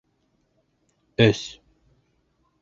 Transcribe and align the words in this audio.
Өс. 1.27 1.43